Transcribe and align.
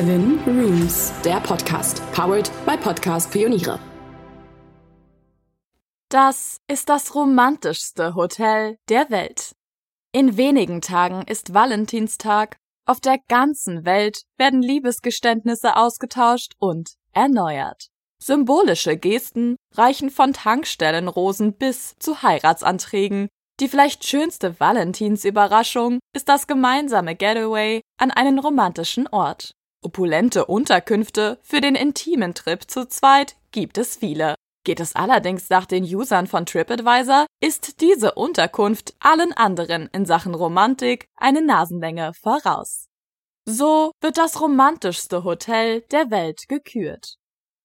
Seven 0.00 0.40
Rooms, 0.46 1.12
der 1.26 1.40
Podcast, 1.40 2.00
powered 2.12 2.50
by 2.64 2.74
Podcast 2.78 3.30
Pioniere. 3.30 3.78
Das 6.08 6.56
ist 6.68 6.88
das 6.88 7.14
romantischste 7.14 8.14
Hotel 8.14 8.78
der 8.88 9.10
Welt. 9.10 9.54
In 10.12 10.38
wenigen 10.38 10.80
Tagen 10.80 11.20
ist 11.26 11.52
Valentinstag. 11.52 12.56
Auf 12.86 13.00
der 13.00 13.18
ganzen 13.28 13.84
Welt 13.84 14.22
werden 14.38 14.62
Liebesgeständnisse 14.62 15.76
ausgetauscht 15.76 16.54
und 16.58 16.94
erneuert. 17.12 17.88
Symbolische 18.22 18.96
Gesten 18.96 19.56
reichen 19.74 20.08
von 20.08 20.32
Tankstellenrosen 20.32 21.58
bis 21.58 21.94
zu 21.98 22.22
Heiratsanträgen. 22.22 23.28
Die 23.60 23.68
vielleicht 23.68 24.06
schönste 24.06 24.58
Valentinsüberraschung 24.58 25.98
ist 26.14 26.30
das 26.30 26.46
gemeinsame 26.46 27.16
Getaway 27.16 27.82
an 27.98 28.10
einen 28.10 28.38
romantischen 28.38 29.06
Ort. 29.06 29.52
Opulente 29.82 30.44
Unterkünfte 30.44 31.38
für 31.42 31.62
den 31.62 31.74
intimen 31.74 32.34
Trip 32.34 32.70
zu 32.70 32.86
zweit 32.86 33.36
gibt 33.50 33.78
es 33.78 33.96
viele. 33.96 34.34
Geht 34.62 34.78
es 34.78 34.94
allerdings 34.94 35.48
nach 35.48 35.64
den 35.64 35.84
Usern 35.84 36.26
von 36.26 36.44
TripAdvisor, 36.44 37.24
ist 37.40 37.80
diese 37.80 38.12
Unterkunft 38.12 38.94
allen 39.00 39.32
anderen 39.32 39.88
in 39.92 40.04
Sachen 40.04 40.34
Romantik 40.34 41.06
eine 41.16 41.40
Nasenlänge 41.40 42.12
voraus. 42.12 42.88
So 43.46 43.92
wird 44.02 44.18
das 44.18 44.38
romantischste 44.38 45.24
Hotel 45.24 45.80
der 45.90 46.10
Welt 46.10 46.46
gekürt. 46.48 47.16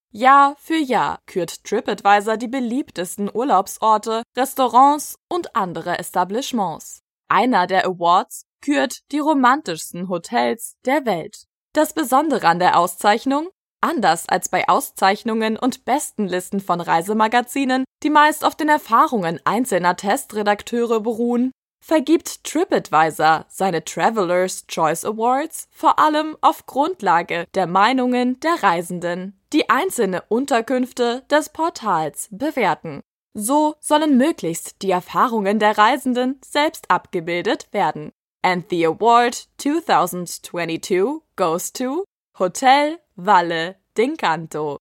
Jahr 0.09 0.55
für 0.57 0.77
Jahr 0.77 1.19
kürt 1.25 1.65
TripAdvisor 1.65 2.37
die 2.37 2.47
beliebtesten 2.47 3.29
Urlaubsorte, 3.33 4.23
Restaurants 4.37 5.17
und 5.27 5.53
andere 5.53 5.99
Establishments. 5.99 7.01
Einer 7.27 7.67
der 7.67 7.85
Awards 7.85 8.45
kürt 8.61 8.99
die 9.11 9.19
romantischsten 9.19 10.07
Hotels 10.07 10.77
der 10.85 11.05
Welt. 11.05 11.47
Das 11.75 11.91
Besondere 11.91 12.47
an 12.47 12.59
der 12.59 12.79
Auszeichnung? 12.79 13.49
Anders 13.81 14.29
als 14.29 14.47
bei 14.47 14.69
Auszeichnungen 14.69 15.57
und 15.57 15.83
Bestenlisten 15.83 16.61
von 16.61 16.79
Reisemagazinen, 16.79 17.83
die 18.01 18.09
meist 18.09 18.45
auf 18.45 18.55
den 18.55 18.69
Erfahrungen 18.69 19.41
einzelner 19.43 19.97
Testredakteure 19.97 21.01
beruhen, 21.01 21.51
vergibt 21.85 22.45
TripAdvisor 22.45 23.45
seine 23.49 23.83
Travelers 23.83 24.65
Choice 24.67 25.03
Awards 25.03 25.67
vor 25.69 25.99
allem 25.99 26.37
auf 26.39 26.65
Grundlage 26.65 27.45
der 27.55 27.67
Meinungen 27.67 28.39
der 28.39 28.63
Reisenden, 28.63 29.37
die 29.51 29.69
einzelne 29.69 30.23
Unterkünfte 30.29 31.23
des 31.29 31.49
Portals 31.49 32.29
bewerten. 32.31 33.01
So 33.33 33.75
sollen 33.81 34.15
möglichst 34.15 34.81
die 34.81 34.91
Erfahrungen 34.91 35.59
der 35.59 35.77
Reisenden 35.77 36.39
selbst 36.41 36.89
abgebildet 36.89 37.67
werden. 37.73 38.13
And 38.45 38.65
the 38.69 38.83
award 38.83 39.35
2022 39.57 41.23
goes 41.35 41.73
to 41.73 42.05
Hotel 42.37 42.99
Valle 43.17 43.77
d'Encanto. 43.95 44.77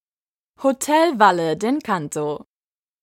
Hotel 0.63 1.19
Valle 1.19 1.57
d'Encanto. 1.57 2.45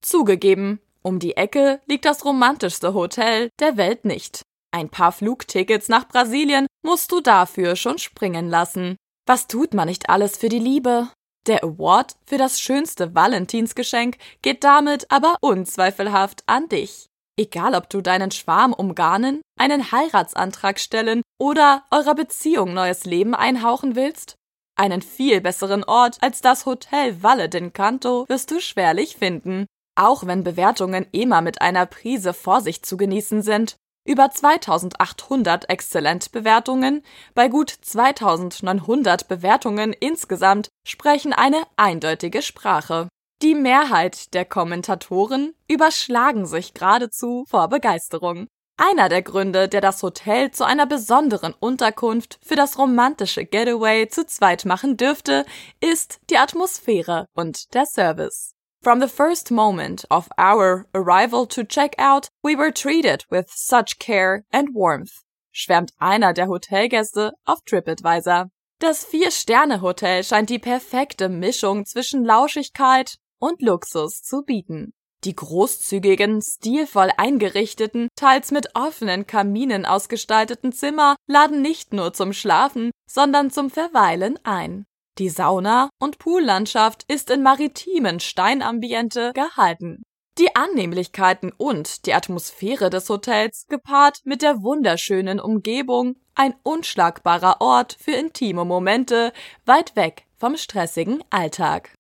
Zugegeben, 0.04 0.80
um 1.02 1.18
die 1.18 1.36
Ecke 1.36 1.82
liegt 1.88 2.06
das 2.06 2.24
romantischste 2.24 2.94
Hotel 2.94 3.50
der 3.60 3.76
Welt 3.76 4.06
nicht. 4.06 4.44
Ein 4.72 4.90
paar 4.90 5.12
Flugtickets 5.12 5.90
nach 5.90 6.08
Brasilien 6.08 6.68
musst 6.86 7.12
du 7.12 7.22
dafür 7.22 7.76
schon 7.76 7.98
springen 7.98 8.48
lassen. 8.48 8.98
Was 9.26 9.48
tut 9.48 9.74
man 9.74 9.88
nicht 9.88 10.12
alles 10.12 10.38
für 10.38 10.50
die 10.50 10.60
Liebe? 10.60 11.10
Der 11.48 11.64
Award 11.64 12.18
für 12.28 12.38
das 12.38 12.62
schönste 12.62 13.16
Valentinsgeschenk 13.16 14.18
geht 14.44 14.64
damit 14.64 15.10
aber 15.10 15.38
unzweifelhaft 15.42 16.44
an 16.46 16.70
dich. 16.70 17.08
Egal, 17.38 17.76
ob 17.76 17.90
du 17.90 18.02
deinen 18.02 18.32
Schwarm 18.32 18.74
umgarnen, 18.74 19.42
einen 19.58 19.92
Heiratsantrag 19.92 20.80
stellen 20.80 21.22
oder 21.40 21.84
eurer 21.92 22.16
Beziehung 22.16 22.74
neues 22.74 23.06
Leben 23.06 23.34
einhauchen 23.36 23.96
willst, 23.96 24.36
einen 24.76 25.02
viel 25.02 25.42
besseren 25.42 25.84
Ort 25.84 26.18
als 26.22 26.42
das 26.42 26.66
Hotel 26.66 27.22
Valle 27.22 27.46
d'Encanto 27.46 28.28
wirst 28.30 28.52
du 28.52 28.60
schwerlich 28.60 29.16
finden. 29.16 29.66
Auch 29.96 30.26
wenn 30.26 30.44
Bewertungen 30.44 31.06
immer 31.12 31.42
mit 31.42 31.62
einer 31.62 31.86
Prise 31.86 32.34
Vorsicht 32.34 32.86
zu 32.86 32.98
genießen 32.98 33.42
sind. 33.42 33.76
Über 34.08 34.32
2800 34.32 35.70
Exzellent-Bewertungen 35.70 37.04
bei 37.36 37.50
gut 37.50 37.70
2900 37.70 39.28
Bewertungen 39.28 39.94
insgesamt 39.94 40.70
sprechen 40.88 41.34
eine 41.34 41.62
eindeutige 41.76 42.42
Sprache. 42.42 43.10
Die 43.42 43.56
Mehrheit 43.56 44.36
der 44.36 44.46
Kommentatoren 44.46 45.56
überschlagen 45.68 46.46
sich 46.46 46.76
geradezu 46.76 47.44
vor 47.50 47.70
Begeisterung. 47.70 48.46
Einer 48.78 49.10
der 49.10 49.24
Gründe, 49.24 49.68
der 49.68 49.82
das 49.82 50.04
Hotel 50.04 50.52
zu 50.52 50.64
einer 50.64 50.86
besonderen 50.86 51.56
Unterkunft 51.60 52.38
für 52.44 52.56
das 52.56 52.78
romantische 52.78 53.44
Getaway 53.46 54.08
zu 54.08 54.28
zweit 54.28 54.66
machen 54.66 54.96
dürfte, 54.96 55.44
ist 55.80 56.20
die 56.30 56.38
Atmosphäre 56.38 57.26
und 57.34 57.74
der 57.74 57.88
Service. 57.88 58.54
From 58.84 59.02
the 59.02 59.08
first 59.08 59.50
moment 59.50 60.06
of 60.12 60.30
our 60.40 60.86
arrival 60.94 61.48
to 61.48 61.64
check 61.64 61.96
out, 61.98 62.28
we 62.44 62.56
were 62.56 62.72
treated 62.72 63.26
with 63.32 63.48
such 63.50 63.98
care 63.98 64.44
and 64.52 64.70
warmth, 64.76 65.24
schwärmt 65.52 65.94
einer 65.98 66.34
der 66.34 66.48
Hotelgäste 66.48 67.34
auf 67.46 67.62
TripAdvisor. 67.66 68.52
Das 68.78 69.06
Vier-Sterne-Hotel 69.06 70.24
scheint 70.24 70.50
die 70.50 70.58
perfekte 70.58 71.30
Mischung 71.30 71.86
zwischen 71.86 72.26
Lauschigkeit 72.26 73.18
und 73.42 73.62
Luxus 73.62 74.22
zu 74.22 74.44
bieten. 74.44 74.94
Die 75.24 75.36
großzügigen, 75.36 76.42
stilvoll 76.42 77.10
eingerichteten, 77.18 78.08
teils 78.16 78.52
mit 78.52 78.76
offenen 78.76 79.28
Kaminen 79.28 79.86
ausgestalteten 79.86 80.72
Zimmer 80.72 81.16
laden 81.28 81.62
nicht 81.62 81.94
nur 81.94 82.14
zum 82.14 82.34
Schlafen, 82.34 82.92
sondern 83.08 83.52
zum 83.52 83.70
Verweilen 83.70 84.40
ein. 84.44 84.86
Die 85.20 85.30
Sauna- 85.30 85.90
und 86.00 86.18
Poollandschaft 86.18 87.04
ist 87.08 87.30
in 87.30 87.44
maritimen 87.44 88.20
Steinambiente 88.20 89.32
gehalten. 89.34 90.02
Die 90.40 90.56
Annehmlichkeiten 90.56 91.52
und 91.56 92.06
die 92.06 92.14
Atmosphäre 92.14 92.90
des 92.90 93.10
Hotels 93.10 93.68
gepaart 93.68 94.22
mit 94.24 94.42
der 94.42 94.64
wunderschönen 94.64 95.40
Umgebung, 95.40 96.16
ein 96.34 96.56
unschlagbarer 96.64 97.58
Ort 97.60 97.98
für 98.00 98.14
intime 98.14 98.66
Momente, 98.66 99.34
weit 99.66 99.96
weg 99.96 100.26
vom 100.38 100.56
stressigen 100.56 101.24
Alltag. 101.30 101.94